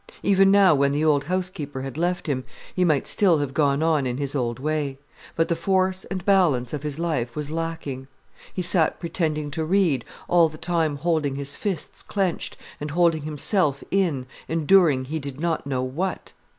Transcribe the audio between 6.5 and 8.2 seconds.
of his life was lacking.